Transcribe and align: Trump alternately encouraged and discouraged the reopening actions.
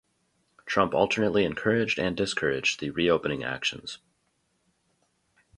Trump 0.65 0.95
alternately 0.95 1.45
encouraged 1.45 1.99
and 1.99 2.17
discouraged 2.17 2.79
the 2.79 2.89
reopening 2.89 3.43
actions. 3.43 3.99